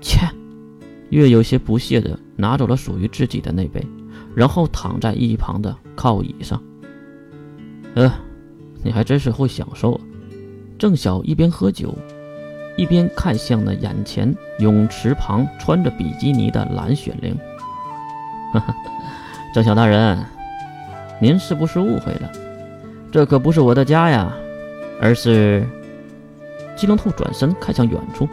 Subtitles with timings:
[0.00, 0.28] 切！
[1.10, 3.86] 月有些不屑地拿走了属于自己的那杯，
[4.34, 6.60] 然后躺在一旁的靠椅上。
[7.94, 8.12] 呃，
[8.82, 10.00] 你还真是会享受啊！
[10.78, 11.94] 郑晓一边喝酒，
[12.76, 17.36] 一边看向了眼前泳池旁穿着比基尼的蓝雪玲。
[18.52, 18.74] 哈哈，
[19.54, 20.18] 郑晓大人，
[21.20, 22.30] 您是不是误会了？
[23.10, 24.36] 这可不是我的家呀，
[25.00, 25.64] 而是……
[26.76, 28.28] 金龙兔转身看向远处。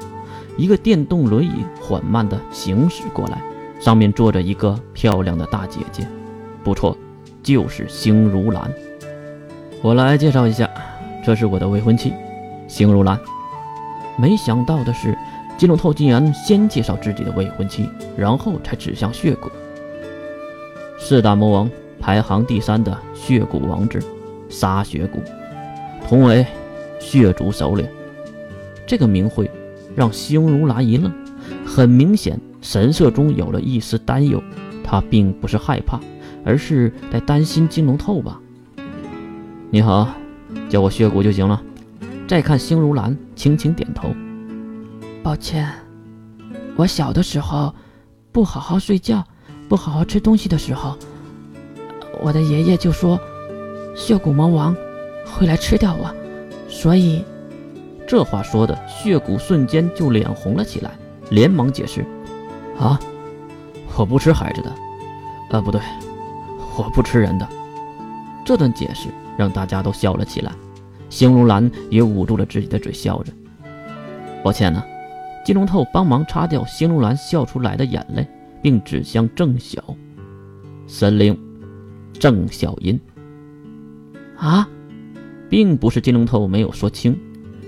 [0.57, 3.41] 一个电动轮椅缓慢地行驶过来，
[3.79, 6.07] 上面坐着一个漂亮的大姐姐，
[6.63, 6.95] 不错，
[7.41, 8.71] 就是星如兰。
[9.81, 10.69] 我来介绍一下，
[11.25, 12.13] 这是我的未婚妻，
[12.67, 13.19] 星如兰。
[14.15, 15.17] 没想到的是，
[15.57, 19.49] 金龙透竟然先介绍自己的未婚妻，然后才指向血骨。
[20.99, 23.99] 四大魔王排行第三的血骨王之
[24.49, 25.19] 沙血骨，
[26.07, 26.45] 同为
[26.99, 27.87] 血族首领。
[28.85, 29.49] 这个名讳。
[29.95, 31.11] 让星如兰一愣，
[31.65, 34.41] 很明显，神色中有了一丝担忧。
[34.83, 35.99] 他并不是害怕，
[36.45, 38.39] 而是在担心金龙透吧。
[39.69, 40.09] 你好，
[40.69, 41.61] 叫我血骨就行了。
[42.27, 44.09] 再看星如兰，轻轻点头。
[45.23, 45.67] 抱歉，
[46.75, 47.73] 我小的时候
[48.31, 49.23] 不好好睡觉，
[49.69, 50.97] 不好好吃东西的时候，
[52.21, 53.19] 我的爷爷就说
[53.95, 54.75] 血骨魔王
[55.25, 56.13] 会来吃掉我，
[56.67, 57.23] 所以。
[58.07, 60.91] 这话说的，血骨瞬间就脸红了起来，
[61.29, 62.05] 连忙解释
[62.79, 62.99] ：“啊，
[63.97, 64.69] 我不吃孩子的，
[65.51, 65.81] 啊，不对，
[66.77, 67.47] 我不吃人的。”
[68.45, 70.51] 这段解释让大家都笑了起来，
[71.09, 73.31] 星如兰也捂住了自己的嘴，笑着。
[74.43, 74.83] 抱歉呢，
[75.45, 78.27] 金龙透帮忙擦掉星如兰笑出来的眼泪，
[78.61, 79.81] 并指向郑晓
[80.85, 81.39] ：“神灵，
[82.19, 82.99] 郑晓音。”
[84.37, 84.67] 啊，
[85.49, 87.17] 并不是金龙透没有说清。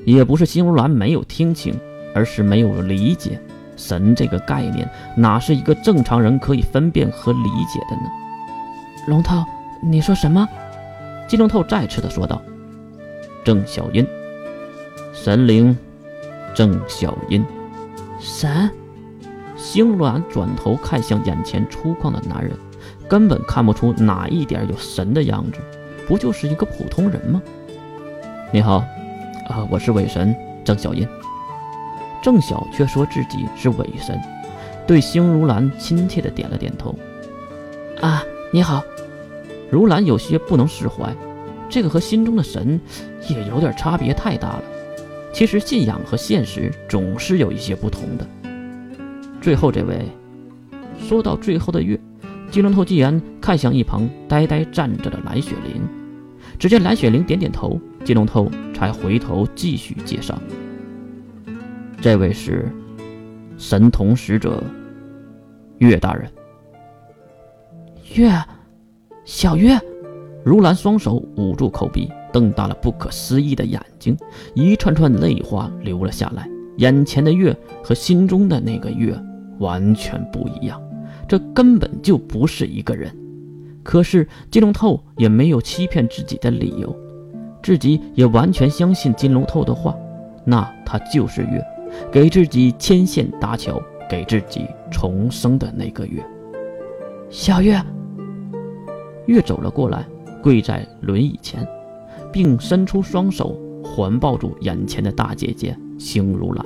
[0.06, 1.78] 也不是星如兰没有听清，
[2.14, 3.40] 而是没有理解
[3.76, 8.04] 神这个概念，哪是一个正常人可以分辨和理解的呢？
[9.08, 9.44] 龙头，
[9.82, 10.48] 你说什么？
[11.28, 12.42] 金龙头再次的说道
[13.44, 14.06] ：“郑小音，
[15.12, 15.76] 神灵，
[16.54, 17.44] 郑小音，
[18.20, 18.70] 神。”
[19.58, 22.52] 星如兰转头看向眼前粗犷的男人，
[23.10, 25.60] 根本看不出哪一点有神的样子，
[26.08, 27.42] 不就是一个普通人吗？
[28.52, 28.84] 你好。
[29.48, 31.08] 啊，我是伪神郑小音。
[32.22, 34.20] 郑晓却说自己是伪神，
[34.88, 36.96] 对星如兰亲切的点了点头。
[38.02, 38.84] 啊，你好。
[39.70, 41.14] 如兰有些不能释怀，
[41.70, 42.80] 这个和心中的神
[43.30, 44.64] 也有点差别太大了。
[45.32, 48.28] 其实信仰和现实总是有一些不同的。
[49.42, 50.08] 最后这位，
[51.00, 52.00] 说到最后的月，
[52.50, 55.88] 金龙头既然看向一旁呆呆站着的蓝雪玲，
[56.58, 57.80] 只见蓝雪玲点点头。
[58.04, 60.40] 金龙头才回头继续介绍
[62.00, 62.72] ：“这位是
[63.58, 64.64] 神童使者
[65.80, 66.32] 岳大人。”
[68.14, 68.32] 岳，
[69.26, 69.76] 小岳，
[70.44, 74.16] 如兰双手捂住口鼻，瞪大了不可思议的眼睛，
[74.54, 76.48] 一串串泪花流了下来。
[76.78, 79.20] 眼前的岳和心中的那个岳
[79.58, 80.80] 完全不一样，
[81.28, 83.12] 这根本就不是一个人。
[83.86, 86.94] 可是金龙透也没有欺骗自己的理由。
[87.62, 89.96] 自己也完全相信金龙透的话，
[90.44, 91.64] 那他就是月，
[92.12, 93.80] 给自己牵线搭桥，
[94.10, 96.24] 给自己重生的那个月。
[97.30, 97.80] 小月，
[99.28, 100.04] 月走了过来，
[100.42, 101.68] 跪在轮椅前，
[102.32, 106.66] 并伸出双手环抱住眼前的大姐姐星如兰。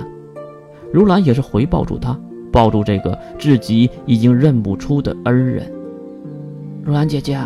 [0.92, 2.18] 如兰也是回抱住她，
[2.50, 5.70] 抱住这个自己已经认不出的恩人。
[6.82, 7.38] 如兰姐姐，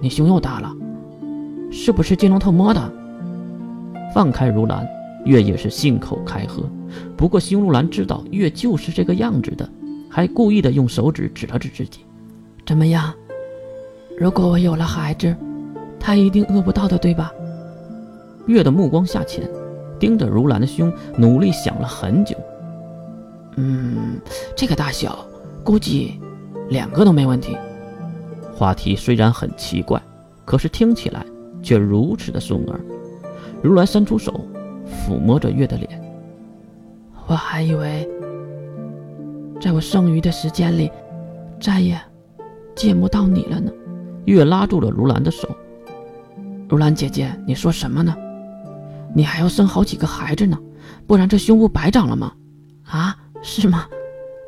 [0.00, 0.72] 你胸又大了。
[1.70, 2.92] 是不是金龙头摸的？
[4.14, 4.86] 放开如兰，
[5.24, 6.64] 月也是信口开河。
[7.16, 9.68] 不过星如兰知道月就是这个样子的，
[10.08, 12.00] 还故意的用手指指了指自己。
[12.66, 13.14] 怎么样？
[14.18, 15.34] 如果我有了孩子，
[15.98, 17.32] 他一定饿不到的，对吧？
[18.46, 19.48] 月的目光下潜，
[19.98, 22.36] 盯着如兰的胸，努力想了很久。
[23.56, 24.20] 嗯，
[24.56, 25.24] 这个大小，
[25.62, 26.20] 估计
[26.68, 27.56] 两个都没问题。
[28.60, 29.98] 话题虽然很奇怪，
[30.44, 31.24] 可是听起来……
[31.62, 32.80] 却如此的顺耳，
[33.62, 34.38] 如兰伸出手
[34.86, 35.88] 抚摸着月的脸。
[37.26, 38.06] 我还以为，
[39.60, 40.90] 在我剩余的时间里，
[41.58, 41.98] 再也
[42.74, 43.72] 见不到你了呢。
[44.26, 45.48] 月拉住了如兰的手。
[46.68, 48.14] 如兰姐姐，你说什么呢？
[49.14, 50.58] 你还要生好几个孩子呢，
[51.06, 52.32] 不然这胸部白长了吗？
[52.84, 53.86] 啊，是吗？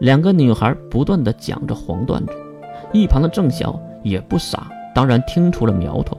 [0.01, 2.33] 两个女孩不断的讲着黄段子，
[2.93, 6.17] 一旁的郑晓也不傻，当然听出了苗头。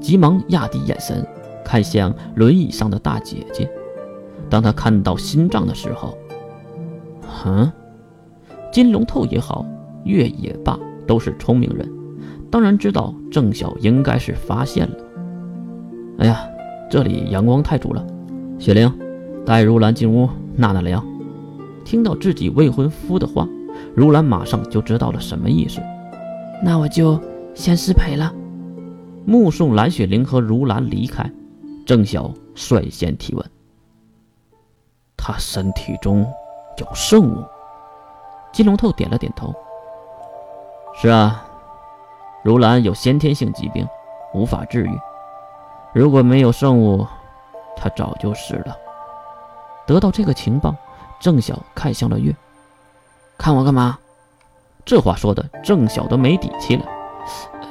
[0.00, 1.26] 急忙压低眼神，
[1.64, 3.68] 看向轮椅上的大姐姐。
[4.48, 6.16] 当他看到心脏的时候，
[7.26, 7.70] 哼，
[8.72, 9.66] 金龙透也好，
[10.04, 11.90] 月也罢，都是聪明人，
[12.50, 14.96] 当然知道郑晓应该是发现了。
[16.18, 16.40] 哎呀，
[16.88, 18.06] 这里阳光太足了，
[18.58, 18.90] 雪玲，
[19.44, 21.04] 带如兰进屋纳纳凉。
[21.84, 23.48] 听到自己未婚夫的话，
[23.98, 25.82] 如兰马上就知道了什么意思。
[26.62, 27.20] 那我就
[27.52, 28.32] 先失陪了。
[29.26, 31.28] 目送蓝雪玲和如兰离开，
[31.84, 33.44] 郑晓率先提问
[35.18, 36.24] ：“他身体中
[36.76, 37.44] 有圣物？”
[38.54, 39.52] 金龙透点了点头
[40.94, 41.44] ：“是啊，
[42.44, 43.84] 如兰有先天性疾病，
[44.32, 44.90] 无法治愈。
[45.92, 47.04] 如果没有圣物，
[47.76, 48.76] 他早就死了。”
[49.88, 50.72] 得到这个情报，
[51.18, 52.32] 郑晓看向了月
[53.38, 53.96] ：“看我干嘛？”
[54.84, 56.84] 这话说的郑晓都没底气了。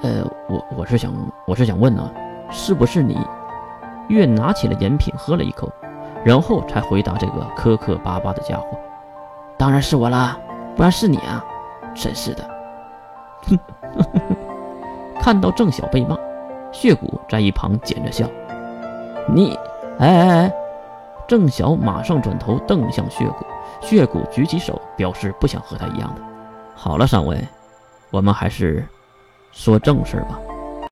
[0.04, 1.12] 呃，我我是想，
[1.46, 2.10] 我是想问呢，
[2.50, 3.18] 是不是你？
[4.08, 5.70] 月拿起了饮品喝了一口，
[6.24, 8.66] 然后才回答这个磕磕巴巴的家伙
[9.58, 10.38] ：“当然是我啦，
[10.76, 11.44] 不然是你啊！
[11.94, 12.50] 真是的。”
[13.50, 13.60] 哼，
[15.20, 16.16] 看到郑晓被骂，
[16.72, 18.26] 血骨在一旁捡着笑
[19.28, 19.58] ：“你，
[20.00, 20.54] 哎哎哎！”
[21.28, 23.46] 郑晓马上转头瞪向血骨，
[23.82, 26.22] 血骨举起手表示不想和他一样的。
[26.74, 27.46] 好了，上文，
[28.12, 28.88] 我们还是
[29.52, 30.40] 说正事吧。